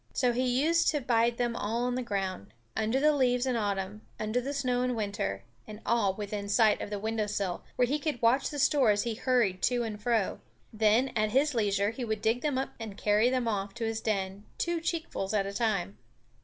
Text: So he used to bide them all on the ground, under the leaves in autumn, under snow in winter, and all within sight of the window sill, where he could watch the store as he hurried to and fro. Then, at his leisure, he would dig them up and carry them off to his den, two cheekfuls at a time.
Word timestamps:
So 0.13 0.33
he 0.33 0.47
used 0.63 0.87
to 0.87 0.99
bide 0.99 1.37
them 1.37 1.55
all 1.55 1.83
on 1.83 1.93
the 1.93 2.01
ground, 2.01 2.55
under 2.75 2.99
the 2.99 3.13
leaves 3.15 3.45
in 3.45 3.55
autumn, 3.55 4.01
under 4.19 4.51
snow 4.51 4.81
in 4.81 4.95
winter, 4.95 5.43
and 5.67 5.79
all 5.85 6.15
within 6.15 6.49
sight 6.49 6.81
of 6.81 6.89
the 6.89 6.97
window 6.97 7.27
sill, 7.27 7.63
where 7.75 7.87
he 7.87 7.99
could 7.99 8.19
watch 8.19 8.49
the 8.49 8.57
store 8.57 8.89
as 8.89 9.03
he 9.03 9.13
hurried 9.13 9.61
to 9.61 9.83
and 9.83 10.01
fro. 10.01 10.39
Then, 10.73 11.09
at 11.09 11.29
his 11.29 11.53
leisure, 11.53 11.91
he 11.91 12.03
would 12.03 12.23
dig 12.23 12.41
them 12.41 12.57
up 12.57 12.73
and 12.79 12.97
carry 12.97 13.29
them 13.29 13.47
off 13.47 13.75
to 13.75 13.83
his 13.83 14.01
den, 14.01 14.45
two 14.57 14.81
cheekfuls 14.81 15.35
at 15.35 15.45
a 15.45 15.53
time. 15.53 15.99